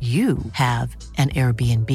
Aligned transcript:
you 0.00 0.38
have 0.52 0.96
an 1.18 1.28
Airbnb. 1.30 1.90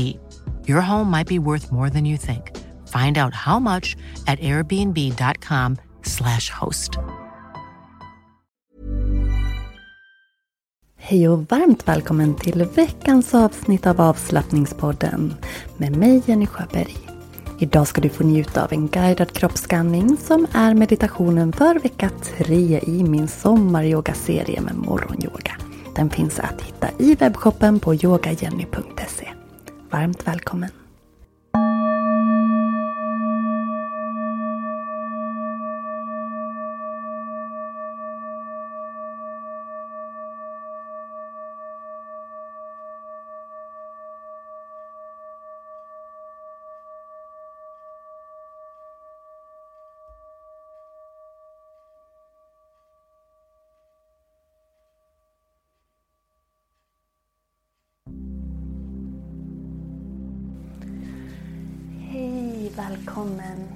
Your 0.67 0.81
home 0.81 1.09
might 1.09 1.27
be 1.27 1.39
worth 1.39 1.71
more 1.71 1.89
than 1.89 2.03
you 2.05 2.17
think. 2.17 2.51
Find 2.89 3.17
out 3.17 3.33
how 3.33 3.59
much 3.59 3.95
at 4.27 4.41
airbnb.com/slash 4.41 6.49
host. 6.49 6.89
Hej 10.97 11.29
och 11.29 11.45
varmt 11.49 11.87
välkommen 11.87 12.35
till 12.35 12.67
veckans 12.75 13.33
avsnitt 13.33 13.87
av 13.87 14.01
avslappningspodden 14.01 15.33
med 15.77 15.97
mig 15.97 16.21
Jenny 16.25 16.47
Sjöberg. 16.47 16.97
Idag 17.59 17.87
ska 17.87 18.01
du 18.01 18.09
få 18.09 18.23
njuta 18.23 18.63
av 18.63 18.73
en 18.73 18.87
guidad 18.87 19.31
kroppsskanning 19.31 20.17
som 20.17 20.47
är 20.53 20.73
meditationen 20.73 21.53
för 21.53 21.79
vecka 21.79 22.09
3 22.37 22.79
i 22.83 23.03
min 23.03 23.27
sommaryogaserie 23.27 24.61
med 24.61 24.75
morgonyoga. 24.75 25.62
Den 25.95 26.09
finns 26.09 26.39
att 26.39 26.61
hitta 26.61 26.87
i 26.99 27.15
webbshoppen 27.15 27.79
på 27.79 27.95
yogajenny.se. 27.95 29.27
Varmt 29.89 30.27
välkommen! 30.27 30.69
Välkommen! 62.97 63.67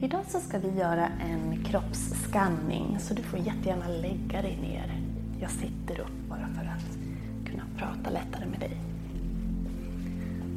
Idag 0.00 0.24
så 0.28 0.40
ska 0.40 0.58
vi 0.58 0.78
göra 0.78 1.08
en 1.08 1.64
kroppsskanning 1.64 2.96
så 3.00 3.14
du 3.14 3.22
får 3.22 3.38
jättegärna 3.38 3.88
lägga 3.88 4.42
dig 4.42 4.58
ner. 4.62 5.00
Jag 5.40 5.50
sitter 5.50 6.00
upp 6.00 6.28
bara 6.28 6.48
för 6.54 6.64
att 6.64 6.98
kunna 7.50 7.62
prata 7.78 8.10
lättare 8.10 8.46
med 8.46 8.60
dig. 8.60 8.76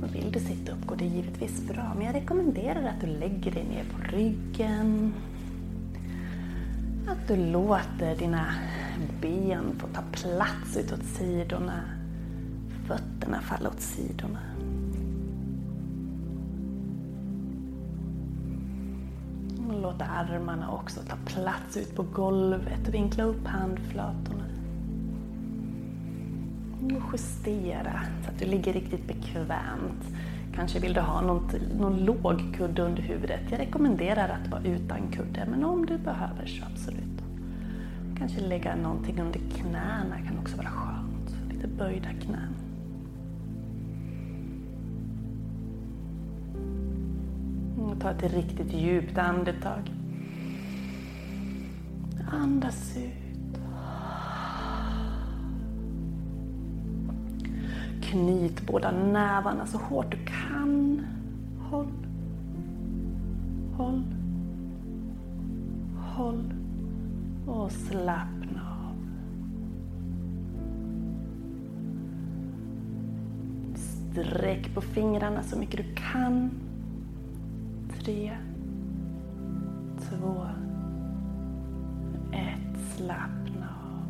Och 0.03 0.15
vill 0.15 0.31
du 0.31 0.39
sitta 0.39 0.71
upp 0.71 0.87
går 0.87 0.95
det 0.95 1.05
givetvis 1.05 1.67
bra 1.67 1.93
men 1.97 2.05
jag 2.05 2.15
rekommenderar 2.15 2.83
att 2.83 3.01
du 3.01 3.07
lägger 3.07 3.51
dig 3.51 3.63
ner 3.63 3.83
på 3.83 4.17
ryggen. 4.17 5.13
Att 7.07 7.27
du 7.27 7.35
låter 7.35 8.15
dina 8.15 8.45
ben 9.21 9.75
få 9.77 9.87
ta 9.87 10.01
plats 10.11 10.77
utåt 10.77 11.05
sidorna. 11.05 11.81
Fötterna 12.87 13.41
falla 13.41 13.69
åt 13.69 13.81
sidorna. 13.81 14.39
Låta 19.91 20.05
låt 20.05 20.29
armarna 20.29 20.71
också 20.71 20.99
ta 20.99 21.15
plats 21.25 21.77
ut 21.77 21.95
på 21.95 22.03
golvet. 22.03 22.87
Vinkla 22.87 23.23
upp 23.23 23.47
handflatorna. 23.47 24.43
Och 26.81 27.13
justera 27.13 28.01
så 28.23 28.31
att 28.31 28.39
du 28.39 28.45
ligger 28.45 28.73
riktigt 28.73 29.07
bekvämt. 29.07 30.05
Kanske 30.55 30.79
vill 30.79 30.93
du 30.93 31.01
ha 31.01 31.21
någon, 31.21 31.49
någon 31.79 32.05
låg 32.05 32.55
kudde 32.57 32.81
under 32.81 33.01
huvudet. 33.01 33.41
Jag 33.49 33.59
rekommenderar 33.59 34.29
att 34.29 34.51
vara 34.51 34.63
utan 34.63 35.11
kudde, 35.11 35.45
men 35.49 35.63
om 35.63 35.85
du 35.85 35.97
behöver 35.97 36.45
så 36.45 36.65
absolut. 36.73 37.21
Kanske 38.17 38.41
lägga 38.41 38.75
någonting 38.75 39.21
under 39.21 39.39
knäna 39.39 40.17
kan 40.27 40.39
också 40.39 40.57
vara 40.57 40.69
skönt. 40.69 41.53
Lite 41.53 41.67
böjda 41.67 42.09
knän. 42.09 42.60
Ta 48.01 48.11
ett 48.11 48.33
riktigt 48.33 48.73
djupt 48.73 49.17
andetag. 49.17 49.91
Andas 52.31 52.97
ut. 52.97 53.59
Knyt 58.01 58.67
båda 58.67 58.91
nävarna 58.91 59.65
så 59.65 59.77
hårt 59.77 60.11
du 60.11 60.17
kan. 60.25 61.05
Håll. 61.59 61.87
Håll. 63.77 64.03
Håll. 65.97 66.53
Och 67.47 67.71
slappna 67.71 68.61
av. 68.61 68.95
Sträck 73.75 74.73
på 74.73 74.81
fingrarna 74.81 75.43
så 75.43 75.57
mycket 75.57 75.77
du 75.77 75.95
kan. 75.95 76.60
Tre, 78.11 78.31
två, 79.97 80.45
ett. 82.31 82.79
Slappna 82.95 83.67
av. 83.83 84.07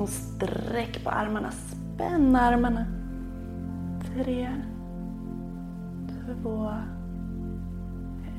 Och 0.00 0.08
sträck 0.08 1.04
på 1.04 1.10
armarna. 1.10 1.50
Spänn 1.50 2.36
armarna. 2.36 2.86
Tre, 4.14 4.50
två, 6.08 6.70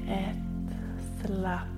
ett. 0.08 0.38
Slappna 1.22 1.75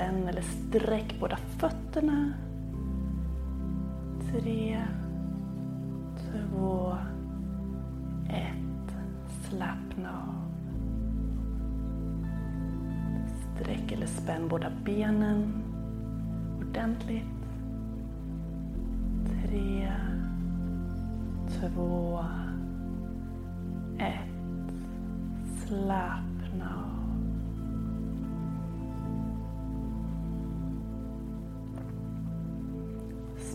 Spänn 0.00 0.28
eller 0.28 0.42
sträck 0.42 1.16
båda 1.20 1.36
fötterna. 1.36 2.32
Tre, 4.30 4.84
två, 6.16 6.96
ett. 8.28 8.94
Slappna 9.48 10.10
av. 10.10 10.34
Sträck 13.54 13.92
eller 13.92 14.06
spänn 14.06 14.48
båda 14.48 14.70
benen 14.84 15.62
ordentligt. 16.60 17.24
Tre, 19.26 19.92
två, 21.48 22.24
ett. 23.98 24.72
slappna 25.66 26.84
av. 26.84 26.89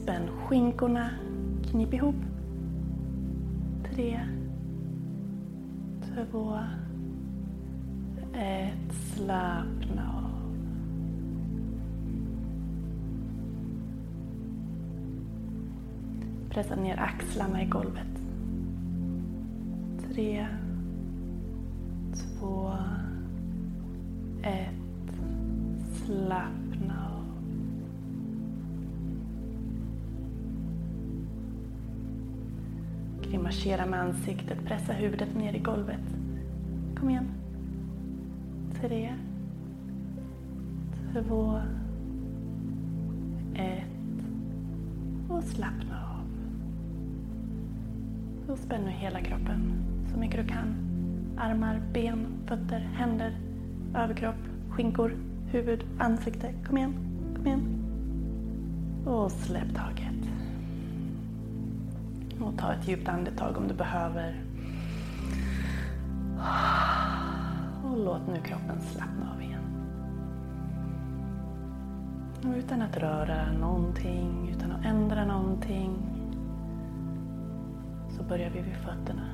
Spänn 0.06 0.30
skinkorna, 0.48 1.10
knip 1.72 1.94
ihop. 1.94 2.16
Tre, 3.84 4.20
två, 6.02 6.60
ett. 8.34 8.94
Slappna 8.94 10.14
av. 10.16 10.32
Pressa 16.50 16.76
ner 16.76 17.00
axlarna 17.00 17.64
i 17.64 17.66
golvet. 17.66 18.22
Tre, 20.12 20.48
två, 22.14 22.74
ett. 24.44 25.16
Slappna 26.06 26.65
Grimasera 33.66 33.86
med 33.86 34.00
ansiktet, 34.00 34.66
pressa 34.66 34.94
huvudet 34.94 35.36
ner 35.36 35.54
i 35.54 35.60
golvet. 35.60 36.16
Kom 37.00 37.10
igen. 37.10 37.32
Tre, 38.82 39.14
två, 41.14 41.62
ett 43.56 43.84
och 45.30 45.44
slappna 45.44 45.96
av. 46.04 46.28
Och 48.52 48.58
spänn 48.58 48.82
nu 48.82 48.90
hela 48.90 49.22
kroppen 49.22 49.74
så 50.14 50.20
mycket 50.20 50.42
du 50.42 50.48
kan. 50.48 50.76
Armar, 51.38 51.82
ben, 51.94 52.28
fötter, 52.46 52.80
händer, 52.80 53.38
överkropp, 53.96 54.36
skinkor, 54.70 55.16
huvud, 55.52 55.84
ansikte. 56.00 56.54
Kom 56.68 56.78
igen, 56.78 56.94
kom 57.36 57.48
igen. 57.48 57.62
Och 59.06 59.32
släpp 59.32 59.76
taget. 59.76 60.15
Och 62.40 62.58
ta 62.58 62.74
ett 62.74 62.88
djupt 62.88 63.10
andetag 63.10 63.58
om 63.58 63.68
du 63.68 63.74
behöver. 63.74 64.44
Och 67.84 67.98
låt 67.98 68.28
nu 68.28 68.42
kroppen 68.42 68.82
slappna 68.82 69.34
av 69.36 69.42
igen. 69.42 69.62
Och 72.44 72.58
utan 72.58 72.82
att 72.82 72.98
röra 72.98 73.52
någonting, 73.52 74.50
utan 74.56 74.72
att 74.72 74.86
ändra 74.86 75.26
någonting 75.26 75.98
så 78.10 78.24
börjar 78.24 78.50
vi 78.50 78.62
vid 78.62 78.76
fötterna. 78.76 79.30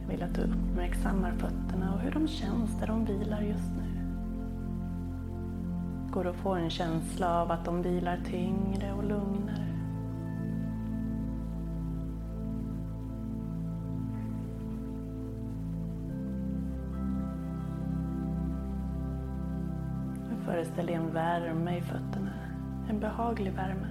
Jag 0.00 0.08
vill 0.08 0.22
att 0.22 0.34
du 0.34 0.42
uppmärksammar 0.42 1.32
fötterna 1.32 1.94
och 1.94 2.00
hur 2.00 2.10
de 2.10 2.28
känns 2.28 2.80
där 2.80 2.86
de 2.86 3.04
vilar 3.04 3.40
just 3.40 3.70
nu. 3.76 4.00
Går 6.10 6.24
du 6.24 6.30
att 6.30 6.36
få 6.36 6.54
en 6.54 6.70
känsla 6.70 7.42
av 7.42 7.50
att 7.50 7.64
de 7.64 7.82
vilar 7.82 8.18
tyngre 8.24 8.92
och 8.92 9.04
lugnare? 9.04 9.65
Föreställ 20.76 20.94
en 20.94 21.12
värme 21.12 21.78
i 21.78 21.80
fötterna. 21.80 22.32
En 22.88 23.00
behaglig 23.00 23.52
värme. 23.52 23.86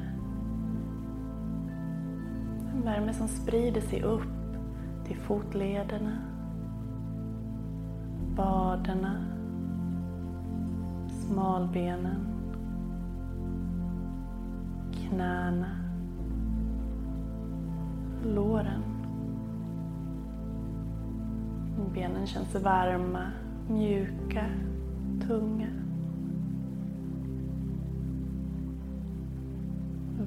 En 2.73 2.81
värme 2.81 3.13
som 3.13 3.27
sprider 3.27 3.81
sig 3.81 4.03
upp 4.03 4.21
till 5.05 5.17
fotlederna, 5.17 6.17
vaderna, 8.35 9.25
smalbenen, 11.09 12.27
knäna, 14.91 15.77
låren. 18.25 18.83
Benen 21.93 22.27
känns 22.27 22.55
varma, 22.55 23.31
mjuka, 23.69 24.45
tunga. 25.27 25.84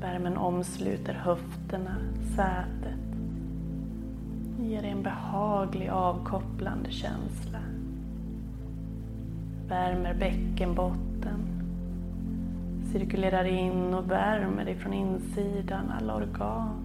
Värmen 0.00 0.36
omsluter 0.36 1.14
höfterna, 1.14 1.96
sätet. 2.36 2.98
Ger 4.60 4.82
dig 4.82 4.90
en 4.90 5.02
behaglig 5.02 5.88
avkopplande 5.88 6.90
känsla. 6.90 7.58
Värmer 9.68 10.14
bäckenbotten. 10.14 11.38
Cirkulerar 12.92 13.44
in 13.44 13.94
och 13.94 14.10
värmer 14.10 14.64
dig 14.64 14.76
från 14.76 14.92
insidan, 14.92 15.90
alla 16.00 16.14
organ. 16.14 16.76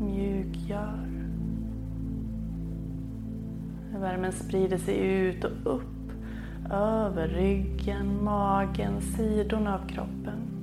Mjukgör. 0.00 1.08
Värmen 3.98 4.32
sprider 4.32 4.78
sig 4.78 4.96
ut 4.96 5.44
och 5.44 5.74
upp 5.74 6.12
över 6.70 7.28
ryggen, 7.28 8.24
magen, 8.24 9.00
sidorna 9.00 9.74
av 9.74 9.88
kroppen. 9.88 10.53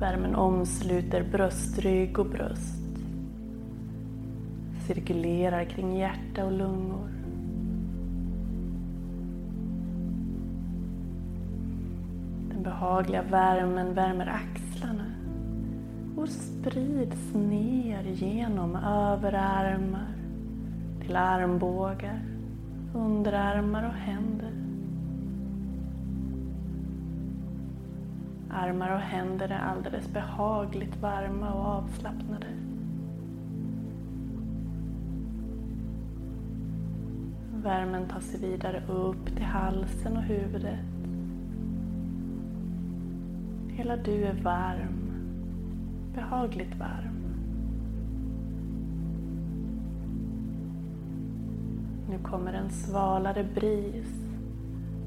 Värmen 0.00 0.34
omsluter 0.34 1.22
bröstrygg 1.32 2.18
och 2.18 2.26
bröst. 2.26 2.80
Cirkulerar 4.86 5.64
kring 5.64 5.96
hjärta 5.96 6.44
och 6.44 6.52
lungor. 6.52 7.08
Den 12.48 12.62
behagliga 12.62 13.22
värmen 13.22 13.94
värmer 13.94 14.26
axlarna 14.26 15.06
och 16.16 16.28
sprids 16.28 17.34
ner 17.34 18.02
genom 18.02 18.76
överarmar 18.76 20.14
till 21.00 21.16
armbågar, 21.16 22.22
underarmar 22.94 23.84
och 23.86 23.94
händer. 23.94 24.49
Armar 28.52 28.94
och 28.94 29.00
händer 29.00 29.48
är 29.48 29.58
alldeles 29.58 30.08
behagligt 30.08 30.96
varma 30.96 31.52
och 31.52 31.66
avslappnade. 31.66 32.46
Värmen 37.62 38.08
tar 38.08 38.20
sig 38.20 38.40
vidare 38.40 38.82
upp 38.88 39.26
till 39.36 39.44
halsen 39.44 40.16
och 40.16 40.22
huvudet. 40.22 40.80
Hela 43.68 43.96
du 43.96 44.24
är 44.24 44.42
varm, 44.42 45.12
behagligt 46.14 46.76
varm. 46.76 47.20
Nu 52.10 52.18
kommer 52.18 52.52
en 52.52 52.70
svalare 52.70 53.44
bris, 53.54 54.14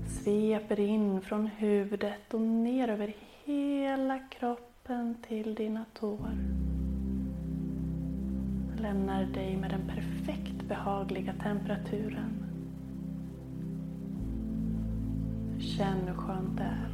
sveper 0.05 0.79
in 0.79 1.21
från 1.21 1.47
huvudet 1.47 2.33
och 2.33 2.41
ner 2.41 2.87
över 2.87 3.13
hela 3.45 4.19
kroppen 4.19 5.15
till 5.27 5.55
dina 5.55 5.85
tår. 5.93 6.37
Lämnar 8.81 9.25
dig 9.25 9.57
med 9.57 9.69
den 9.69 9.87
perfekt 9.87 10.63
behagliga 10.67 11.33
temperaturen. 11.33 12.45
Känn 15.59 16.07
hur 16.07 16.13
skönt 16.13 16.57
det 16.57 16.63
är. 16.63 16.91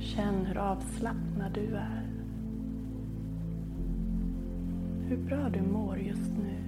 Känn 0.00 0.46
hur 0.46 0.58
avslappnad 0.58 1.52
du 1.54 1.76
är. 1.76 2.06
Hur 5.08 5.16
bra 5.16 5.48
du 5.48 5.62
mår 5.62 5.98
just 5.98 6.30
nu. 6.30 6.59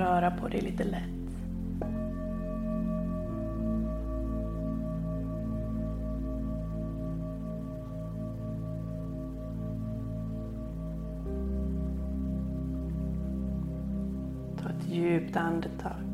röra 0.00 0.30
på 0.30 0.48
dig 0.48 0.60
lite 0.60 0.84
lätt. 0.84 1.02
Ta 14.62 14.68
ett 14.68 14.88
djupt 14.88 15.36
andetag. 15.36 16.09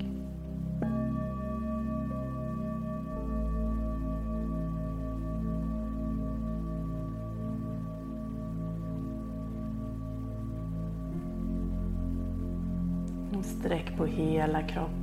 På 13.96 14.06
hela 14.06 14.62
kroppen. 14.62 14.96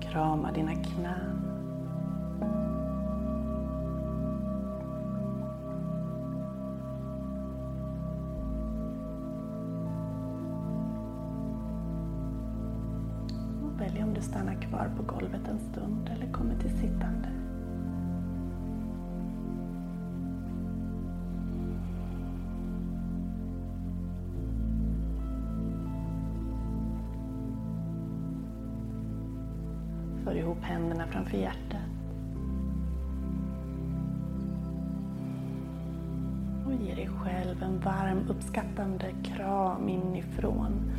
Krama 0.00 0.52
dina 0.52 0.74
knän. 0.74 1.40
Kvar 14.70 14.90
på 14.96 15.02
golvet 15.02 15.48
en 15.48 15.58
stund 15.58 16.10
eller 16.14 16.32
kommer 16.32 16.54
till 16.54 16.78
sittande. 16.78 17.28
För 30.24 30.34
ihop 30.34 30.62
händerna 30.62 31.06
framför 31.06 31.36
hjärtat. 31.36 31.80
Och 36.66 36.72
ge 36.72 36.94
dig 36.94 37.08
själv 37.08 37.62
en 37.62 37.80
varm 37.80 38.28
uppskattande 38.28 39.12
kram 39.22 39.88
inifrån. 39.88 40.90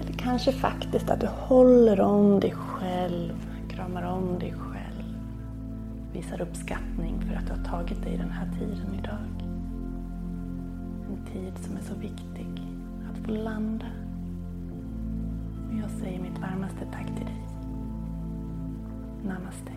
Eller 0.00 0.12
kanske 0.12 0.52
faktiskt 0.52 1.10
att 1.10 1.20
du 1.20 1.26
håller 1.26 2.00
om 2.00 2.40
dig 2.40 2.52
själv, 2.52 3.32
kramar 3.68 4.02
om 4.02 4.38
dig 4.38 4.52
själv. 4.52 5.16
Visar 6.12 6.40
uppskattning 6.40 7.20
för 7.20 7.34
att 7.34 7.46
du 7.46 7.52
har 7.52 7.64
tagit 7.64 8.02
dig 8.02 8.16
den 8.16 8.30
här 8.30 8.48
tiden 8.58 8.94
idag. 8.98 9.18
En 11.08 11.32
tid 11.32 11.64
som 11.64 11.76
är 11.76 11.80
så 11.80 11.94
viktig 11.94 12.62
att 13.10 13.26
få 13.26 13.30
landa. 13.30 13.86
Och 15.68 15.78
jag 15.82 15.90
säger 15.90 16.20
mitt 16.20 16.38
varmaste 16.38 16.86
tack 16.92 17.06
till 17.06 17.24
dig. 17.24 17.46
Namaste. 19.24 19.75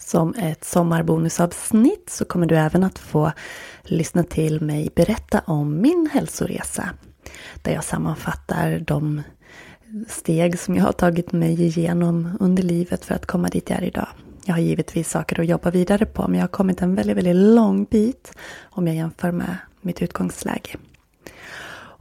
Som 0.00 0.34
ett 0.34 0.64
sommarbonusavsnitt 0.64 2.10
så 2.10 2.24
kommer 2.24 2.46
du 2.46 2.56
även 2.56 2.84
att 2.84 2.98
få 2.98 3.32
lyssna 3.82 4.22
till 4.22 4.60
mig 4.60 4.88
berätta 4.94 5.40
om 5.46 5.80
min 5.80 6.08
hälsoresa. 6.12 6.88
Där 7.62 7.72
jag 7.72 7.84
sammanfattar 7.84 8.78
de 8.86 9.22
steg 10.08 10.58
som 10.58 10.76
jag 10.76 10.84
har 10.84 10.92
tagit 10.92 11.32
mig 11.32 11.62
igenom 11.62 12.36
under 12.40 12.62
livet 12.62 13.04
för 13.04 13.14
att 13.14 13.26
komma 13.26 13.48
dit 13.48 13.70
jag 13.70 13.78
är 13.78 13.84
idag. 13.84 14.08
Jag 14.44 14.54
har 14.54 14.60
givetvis 14.60 15.10
saker 15.10 15.40
att 15.40 15.46
jobba 15.46 15.70
vidare 15.70 16.06
på 16.06 16.28
men 16.28 16.34
jag 16.34 16.42
har 16.42 16.48
kommit 16.48 16.82
en 16.82 16.94
väldigt, 16.94 17.16
väldigt 17.16 17.36
lång 17.36 17.84
bit 17.84 18.32
om 18.62 18.86
jag 18.86 18.96
jämför 18.96 19.32
med 19.32 19.56
mitt 19.80 20.02
utgångsläge. 20.02 20.76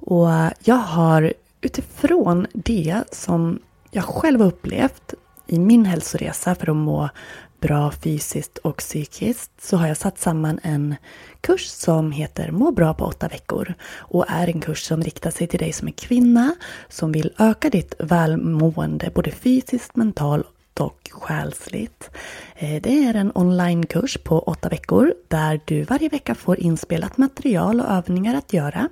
Och 0.01 0.29
jag 0.63 0.75
har 0.75 1.33
utifrån 1.61 2.47
det 2.53 3.03
som 3.11 3.59
jag 3.91 4.03
själv 4.03 4.39
har 4.39 4.47
upplevt 4.47 5.13
i 5.47 5.59
min 5.59 5.85
hälsoresa 5.85 6.55
för 6.55 6.69
att 6.69 6.75
må 6.75 7.09
bra 7.59 7.91
fysiskt 7.91 8.57
och 8.57 8.77
psykiskt 8.77 9.51
så 9.61 9.77
har 9.77 9.87
jag 9.87 9.97
satt 9.97 10.19
samman 10.19 10.59
en 10.63 10.95
kurs 11.41 11.65
som 11.65 12.11
heter 12.11 12.51
Må 12.51 12.71
bra 12.71 12.93
på 12.93 13.05
åtta 13.05 13.27
veckor 13.27 13.73
och 13.97 14.25
är 14.27 14.47
en 14.47 14.61
kurs 14.61 14.81
som 14.83 15.03
riktar 15.03 15.31
sig 15.31 15.47
till 15.47 15.59
dig 15.59 15.73
som 15.73 15.87
är 15.87 15.91
kvinna 15.91 16.55
som 16.89 17.11
vill 17.11 17.33
öka 17.37 17.69
ditt 17.69 17.93
välmående 17.99 19.11
både 19.15 19.31
fysiskt, 19.31 19.95
mentalt 19.95 20.79
och 20.79 21.09
själsligt. 21.11 22.09
Eh, 22.55 22.81
det 22.81 23.05
är 23.05 23.13
en 23.13 23.31
onlinekurs 23.35 24.17
på 24.17 24.39
åtta 24.39 24.69
veckor 24.69 25.13
där 25.27 25.61
du 25.65 25.83
varje 25.83 26.09
vecka 26.09 26.35
får 26.35 26.59
inspelat 26.59 27.17
material 27.17 27.81
och 27.81 27.91
övningar 27.91 28.35
att 28.35 28.53
göra. 28.53 28.89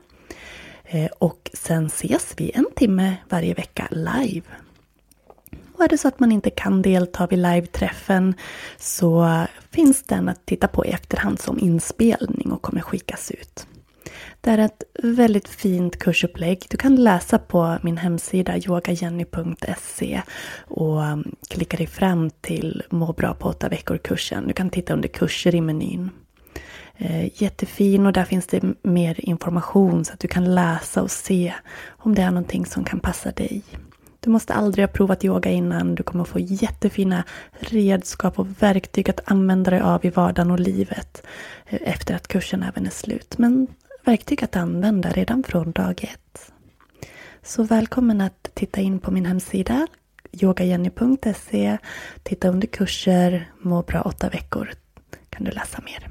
Eh, 0.84 1.10
och 1.20 1.50
sen 1.54 1.86
ses 1.86 2.34
vi 2.38 2.52
en 2.54 2.66
timme 2.76 3.16
varje 3.30 3.54
vecka 3.54 3.88
live. 3.92 4.46
Och 5.78 5.84
är 5.84 5.88
det 5.88 5.98
så 5.98 6.08
att 6.08 6.20
man 6.20 6.32
inte 6.32 6.50
kan 6.50 6.82
delta 6.82 7.28
vid 7.28 7.40
live-träffen 7.40 8.34
så 8.78 9.46
finns 9.72 10.04
den 10.04 10.30
att 10.30 10.46
titta 10.46 10.68
på 10.68 10.86
i 10.86 10.90
efterhand 10.90 11.40
som 11.40 11.60
inspelning 11.60 12.52
och 12.52 12.62
kommer 12.62 12.82
skickas 12.82 13.32
ut. 13.32 13.68
Det 14.42 14.52
är 14.52 14.58
ett 14.58 14.84
väldigt 15.04 15.48
fint 15.48 16.00
kursupplägg. 16.00 16.66
Du 16.70 16.78
kan 16.78 16.96
läsa 16.96 17.40
på 17.40 17.78
min 17.82 17.98
hemsida 17.98 18.58
yogajenny.se 18.58 20.22
och 20.68 21.02
klicka 21.50 21.78
dig 21.78 21.88
fram 21.88 22.30
till 22.30 22.84
Må 22.90 23.14
bra 23.14 23.34
på 23.34 23.50
8 23.50 23.70
veckor-kursen. 23.70 24.48
Du 24.48 24.54
kan 24.54 24.70
titta 24.70 24.94
under 24.94 25.10
kurser 25.10 25.56
i 25.56 25.62
menyn. 25.62 26.10
Eh, 26.98 27.42
jättefin 27.44 28.06
och 28.06 28.14
där 28.14 28.24
finns 28.24 28.48
det 28.48 28.64
mer 28.84 29.30
information 29.30 30.06
så 30.06 30.14
att 30.14 30.20
du 30.20 30.28
kan 30.28 30.56
läsa 30.56 31.02
och 31.02 31.12
se 31.12 31.54
om 31.88 32.16
det 32.16 32.22
är 32.22 32.32
någonting 32.32 32.66
som 32.66 32.84
kan 32.84 33.00
passa 33.00 33.32
dig. 33.32 33.64
Du 34.28 34.32
måste 34.32 34.54
aldrig 34.54 34.84
ha 34.84 34.94
provat 34.94 35.26
yoga 35.26 35.52
innan. 35.52 35.96
Du 35.96 36.04
kommer 36.04 36.24
få 36.24 36.40
jättefina 36.40 37.24
redskap 37.60 38.40
och 38.40 38.48
verktyg 38.62 39.10
att 39.10 39.32
använda 39.32 39.72
dig 39.72 39.80
av 39.80 40.06
i 40.06 40.10
vardagen 40.10 40.52
och 40.52 40.60
livet 40.60 41.24
eh, 41.66 41.80
efter 41.84 42.16
att 42.16 42.28
kursen 42.28 42.64
även 42.64 42.86
är 42.86 42.90
slut. 42.90 43.38
Men 43.38 43.68
verktyg 44.06 44.44
att 44.44 44.56
använda 44.56 45.10
redan 45.10 45.44
från 45.44 45.72
dag 45.72 46.04
ett. 46.04 46.52
Så 47.44 47.64
välkommen 47.64 48.22
att 48.22 48.50
titta 48.54 48.82
in 48.82 49.00
på 49.00 49.12
min 49.12 49.26
hemsida 49.26 49.88
yogajenny.se 50.32 51.78
Titta 52.24 52.50
under 52.50 52.68
kurser, 52.68 53.52
må 53.62 53.82
bra 53.82 54.02
åtta 54.02 54.30
veckor 54.30 54.72
kan 55.30 55.44
du 55.46 55.52
läsa 55.52 55.82
mer. 55.86 56.10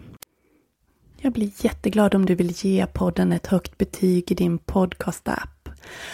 Jag 1.17 1.33
blir 1.33 1.51
jätteglad 1.65 2.15
om 2.15 2.27
du 2.27 2.35
vill 2.35 2.53
ge 2.57 2.87
podden 2.87 3.33
ett 3.33 3.47
högt 3.47 3.79
betyg 3.79 4.33
i 4.33 4.35
din 4.35 4.59
podcast-app. 4.59 5.56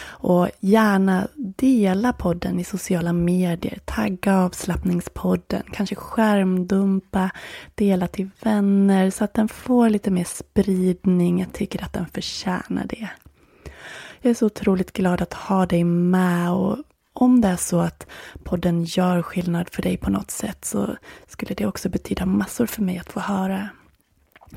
Och 0.04 0.48
gärna 0.60 1.28
dela 1.36 2.12
podden 2.12 2.60
i 2.60 2.64
sociala 2.64 3.12
medier. 3.12 3.78
Tagga 3.84 4.38
avslappningspodden. 4.38 5.62
Kanske 5.72 5.94
skärmdumpa. 5.94 7.30
Dela 7.74 8.06
till 8.06 8.30
vänner 8.42 9.10
så 9.10 9.24
att 9.24 9.34
den 9.34 9.48
får 9.48 9.90
lite 9.90 10.10
mer 10.10 10.24
spridning. 10.24 11.40
Jag 11.40 11.52
tycker 11.52 11.84
att 11.84 11.92
den 11.92 12.06
förtjänar 12.06 12.86
det. 12.88 13.08
Jag 14.20 14.30
är 14.30 14.34
så 14.34 14.46
otroligt 14.46 14.92
glad 14.92 15.22
att 15.22 15.34
ha 15.34 15.66
dig 15.66 15.84
med 15.84 16.50
och 16.50 16.78
om 17.12 17.40
det 17.40 17.48
är 17.48 17.56
så 17.56 17.80
att 17.80 18.06
podden 18.44 18.84
gör 18.84 19.22
skillnad 19.22 19.68
för 19.70 19.82
dig 19.82 19.96
på 19.96 20.10
något 20.10 20.30
sätt 20.30 20.64
så 20.64 20.96
skulle 21.28 21.54
det 21.54 21.66
också 21.66 21.88
betyda 21.88 22.26
massor 22.26 22.66
för 22.66 22.82
mig 22.82 22.98
att 22.98 23.12
få 23.12 23.20
höra. 23.20 23.68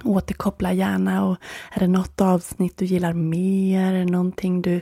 Återkoppla 0.03 0.73
gärna 0.73 1.25
och 1.25 1.37
är 1.73 1.79
det 1.79 1.87
något 1.87 2.21
avsnitt 2.21 2.77
du 2.77 2.85
gillar 2.85 3.13
mer, 3.13 4.05
någonting 4.05 4.61
du 4.61 4.81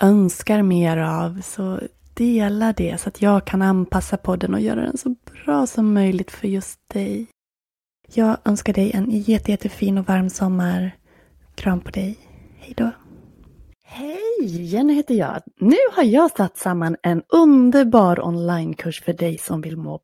önskar 0.00 0.62
mer 0.62 0.96
av 0.96 1.40
så 1.40 1.80
dela 2.14 2.72
det 2.72 3.00
så 3.00 3.08
att 3.08 3.22
jag 3.22 3.44
kan 3.44 3.62
anpassa 3.62 4.16
podden 4.16 4.54
och 4.54 4.60
göra 4.60 4.80
den 4.80 4.98
så 4.98 5.14
bra 5.44 5.66
som 5.66 5.94
möjligt 5.94 6.30
för 6.30 6.48
just 6.48 6.80
dig. 6.92 7.26
Jag 8.14 8.36
önskar 8.44 8.72
dig 8.72 8.92
en 8.92 9.10
jätte, 9.10 9.50
jättefin 9.50 9.98
och 9.98 10.06
varm 10.06 10.30
sommar. 10.30 10.96
Kram 11.54 11.80
på 11.80 11.90
dig. 11.90 12.18
Hej 12.58 12.74
då. 12.76 12.90
Hej! 13.84 14.64
Jenny 14.64 14.94
heter 14.94 15.14
jag. 15.14 15.42
Nu 15.60 15.76
har 15.92 16.02
jag 16.02 16.30
satt 16.30 16.58
samman 16.58 16.96
en 17.02 17.22
underbar 17.28 18.26
onlinekurs 18.26 19.02
för 19.02 19.12
dig 19.12 19.38
som 19.38 19.60
vill 19.60 19.76
må 19.76 20.00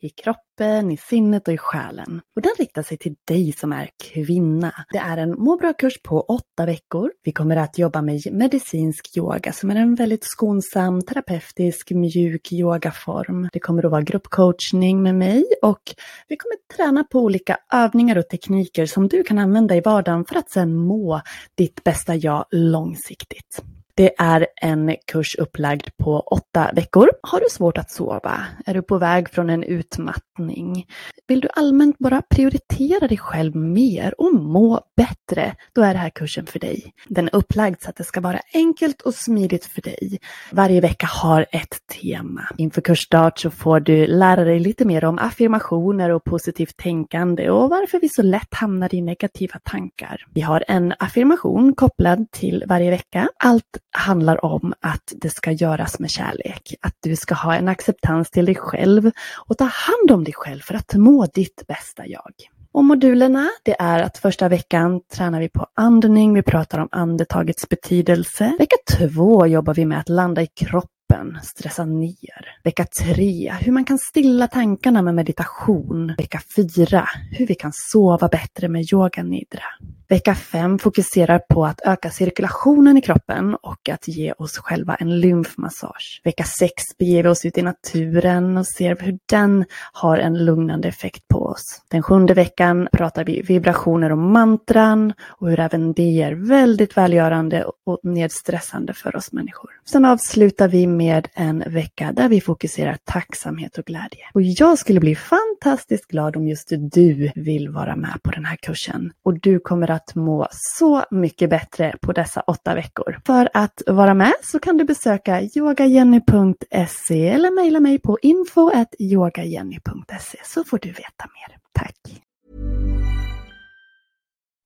i 0.00 0.08
kroppen, 0.08 0.90
i 0.90 0.96
sinnet 0.96 1.48
och 1.48 1.54
i 1.54 1.58
själen. 1.58 2.20
Och 2.36 2.42
den 2.42 2.52
riktar 2.58 2.82
sig 2.82 2.98
till 2.98 3.14
dig 3.24 3.52
som 3.52 3.72
är 3.72 3.90
kvinna. 4.04 4.72
Det 4.92 4.98
är 4.98 5.16
en 5.16 5.30
må 5.30 5.56
bra-kurs 5.56 6.02
på 6.02 6.20
åtta 6.20 6.66
veckor. 6.66 7.10
Vi 7.24 7.32
kommer 7.32 7.56
att 7.56 7.78
jobba 7.78 8.02
med 8.02 8.20
medicinsk 8.32 9.16
yoga 9.16 9.52
som 9.52 9.70
är 9.70 9.76
en 9.76 9.94
väldigt 9.94 10.24
skonsam, 10.24 11.02
terapeutisk, 11.02 11.90
mjuk 11.90 12.52
yogaform. 12.52 13.48
Det 13.52 13.60
kommer 13.60 13.84
att 13.84 13.90
vara 13.90 14.02
gruppcoachning 14.02 15.02
med 15.02 15.14
mig 15.14 15.44
och 15.62 15.82
vi 16.28 16.36
kommer 16.36 16.56
träna 16.76 17.04
på 17.04 17.20
olika 17.20 17.58
övningar 17.72 18.18
och 18.18 18.28
tekniker 18.28 18.86
som 18.86 19.08
du 19.08 19.22
kan 19.22 19.38
använda 19.38 19.76
i 19.76 19.80
vardagen 19.80 20.24
för 20.24 20.36
att 20.36 20.50
sedan 20.50 20.74
må 20.74 21.20
ditt 21.54 21.84
bästa 21.84 22.14
jag 22.14 22.44
långsiktigt. 22.50 23.62
Det 23.98 24.12
är 24.18 24.46
en 24.56 24.96
kurs 25.06 25.36
upplagd 25.38 25.88
på 26.02 26.20
åtta 26.20 26.70
veckor. 26.74 27.10
Har 27.22 27.40
du 27.40 27.46
svårt 27.50 27.78
att 27.78 27.90
sova? 27.90 28.40
Är 28.66 28.74
du 28.74 28.82
på 28.82 28.98
väg 28.98 29.30
från 29.30 29.50
en 29.50 29.62
utmattning? 29.62 30.86
Vill 31.26 31.40
du 31.40 31.48
allmänt 31.52 31.98
bara 31.98 32.22
prioritera 32.22 33.08
dig 33.08 33.18
själv 33.18 33.56
mer 33.56 34.20
och 34.20 34.34
må 34.34 34.80
bättre? 34.96 35.54
Då 35.72 35.82
är 35.82 35.94
det 35.94 36.00
här 36.00 36.10
kursen 36.10 36.46
för 36.46 36.58
dig. 36.58 36.92
Den 37.08 37.26
är 37.28 37.36
upplagd 37.36 37.82
så 37.82 37.90
att 37.90 37.96
det 37.96 38.04
ska 38.04 38.20
vara 38.20 38.40
enkelt 38.54 39.02
och 39.02 39.14
smidigt 39.14 39.64
för 39.64 39.82
dig. 39.82 40.18
Varje 40.52 40.80
vecka 40.80 41.06
har 41.06 41.46
ett 41.52 41.76
tema. 42.02 42.48
Inför 42.56 42.80
kursstart 42.80 43.38
så 43.38 43.50
får 43.50 43.80
du 43.80 44.06
lära 44.06 44.44
dig 44.44 44.60
lite 44.60 44.84
mer 44.84 45.04
om 45.04 45.18
affirmationer 45.18 46.10
och 46.10 46.24
positivt 46.24 46.76
tänkande 46.76 47.50
och 47.50 47.70
varför 47.70 48.00
vi 48.00 48.08
så 48.08 48.22
lätt 48.22 48.54
hamnar 48.54 48.94
i 48.94 49.00
negativa 49.00 49.60
tankar. 49.64 50.26
Vi 50.34 50.40
har 50.40 50.64
en 50.68 50.94
affirmation 50.98 51.74
kopplad 51.74 52.30
till 52.30 52.64
varje 52.66 52.90
vecka. 52.90 53.28
Allt 53.44 53.78
handlar 53.90 54.44
om 54.44 54.74
att 54.80 55.12
det 55.16 55.30
ska 55.30 55.52
göras 55.52 55.98
med 55.98 56.10
kärlek. 56.10 56.74
Att 56.80 56.96
du 57.00 57.16
ska 57.16 57.34
ha 57.34 57.54
en 57.54 57.68
acceptans 57.68 58.30
till 58.30 58.44
dig 58.44 58.54
själv 58.54 59.10
och 59.46 59.58
ta 59.58 59.64
hand 59.64 60.10
om 60.10 60.24
dig 60.24 60.34
själv 60.34 60.60
för 60.60 60.74
att 60.74 60.94
må 60.94 61.26
ditt 61.26 61.62
bästa 61.68 62.06
jag. 62.06 62.32
Och 62.72 62.84
modulerna, 62.84 63.48
det 63.64 63.76
är 63.78 64.02
att 64.02 64.18
första 64.18 64.48
veckan 64.48 65.00
tränar 65.14 65.40
vi 65.40 65.48
på 65.48 65.66
andning, 65.74 66.34
vi 66.34 66.42
pratar 66.42 66.78
om 66.78 66.88
andetagets 66.90 67.68
betydelse. 67.68 68.56
Vecka 68.58 68.76
två 68.98 69.46
jobbar 69.46 69.74
vi 69.74 69.84
med 69.84 69.98
att 69.98 70.08
landa 70.08 70.42
i 70.42 70.46
kroppen 70.46 71.38
stressa 71.42 71.84
ner. 71.84 72.60
Vecka 72.64 72.84
tre, 72.84 73.52
hur 73.60 73.72
man 73.72 73.84
kan 73.84 73.98
stilla 73.98 74.46
tankarna 74.46 75.02
med 75.02 75.14
meditation. 75.14 76.14
Vecka 76.18 76.40
fyra, 76.56 77.04
hur 77.32 77.46
vi 77.46 77.54
kan 77.54 77.72
sova 77.74 78.28
bättre 78.28 78.68
med 78.68 78.92
yoga 78.92 79.22
nidra. 79.22 79.62
Vecka 80.10 80.34
5 80.34 80.78
fokuserar 80.78 81.38
på 81.38 81.64
att 81.64 81.80
öka 81.84 82.10
cirkulationen 82.10 82.96
i 82.96 83.00
kroppen 83.00 83.54
och 83.54 83.88
att 83.88 84.08
ge 84.08 84.32
oss 84.32 84.58
själva 84.58 84.94
en 84.94 85.20
lymfmassage. 85.20 86.20
Vecka 86.24 86.44
6 86.44 86.72
beger 86.98 87.22
vi 87.22 87.28
oss 87.28 87.44
ut 87.44 87.58
i 87.58 87.62
naturen 87.62 88.56
och 88.56 88.66
ser 88.66 88.96
hur 89.00 89.18
den 89.26 89.64
har 89.92 90.18
en 90.18 90.44
lugnande 90.44 90.88
effekt 90.88 91.28
på 91.28 91.38
oss. 91.38 91.82
Den 91.88 92.02
sjunde 92.02 92.34
veckan 92.34 92.88
pratar 92.92 93.24
vi 93.24 93.42
vibrationer 93.42 94.12
och 94.12 94.18
mantran 94.18 95.12
och 95.22 95.50
hur 95.50 95.60
även 95.60 95.92
det 95.92 96.22
är 96.22 96.32
väldigt 96.32 96.96
välgörande 96.96 97.64
och 97.86 98.00
nedstressande 98.02 98.94
för 98.94 99.16
oss 99.16 99.32
människor. 99.32 99.70
Sen 99.84 100.04
avslutar 100.04 100.68
vi 100.68 100.86
med 100.86 101.28
en 101.34 101.64
vecka 101.66 102.12
där 102.12 102.28
vi 102.28 102.40
fokuserar 102.40 102.98
tacksamhet 103.04 103.78
och 103.78 103.84
glädje. 103.84 104.20
Och 104.34 104.42
jag 104.42 104.78
skulle 104.78 105.00
bli 105.00 105.16
fantastiskt 105.16 106.06
glad 106.06 106.36
om 106.36 106.48
just 106.48 106.72
du 106.92 107.32
vill 107.34 107.68
vara 107.68 107.96
med 107.96 108.22
på 108.22 108.30
den 108.30 108.44
här 108.44 108.56
kursen. 108.56 109.12
Och 109.22 109.40
du 109.40 109.58
kommer 109.58 109.90
att 109.90 109.97
att 109.98 110.14
må 110.14 110.46
så 110.50 111.04
mycket 111.10 111.50
bättre 111.50 111.94
på 112.02 112.12
dessa 112.12 112.40
åtta 112.40 112.74
veckor. 112.74 113.20
För 113.26 113.48
att 113.54 113.82
vara 113.86 114.14
med 114.14 114.34
så 114.42 114.58
kan 114.58 114.76
du 114.76 114.84
besöka 114.84 115.42
yogajenny.se 115.42 117.28
eller 117.28 117.50
mejla 117.50 117.80
mig 117.80 117.98
på 117.98 118.18
info.yogajenny.se 118.22 120.38
så 120.44 120.64
får 120.64 120.78
du 120.78 120.88
veta 120.88 121.26
mer. 121.34 121.58
Tack! 121.72 121.96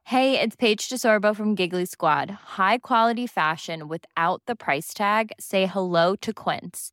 Hej, 0.05 0.39
it's 0.45 0.57
Paige 0.57 0.91
DeSorbo 0.91 1.35
from 1.35 1.55
Giggly 1.55 1.87
Squad. 1.87 2.31
High 2.59 2.79
quality 2.79 3.27
fashion 3.27 3.89
without 3.89 4.43
the 4.47 4.55
price 4.55 4.93
tag. 4.93 5.33
Say 5.39 5.67
hello 5.67 6.17
to 6.17 6.33
Quince. 6.35 6.93